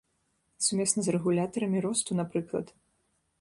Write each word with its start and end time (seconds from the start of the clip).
Сумесна 0.67 1.03
з 1.07 1.13
рэгулятарамі 1.15 1.79
росту, 1.87 2.11
напрыклад. 2.21 2.67